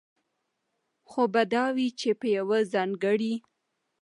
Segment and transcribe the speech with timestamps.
[1.09, 3.33] خو به دا وي، چې په يوه ځانګړي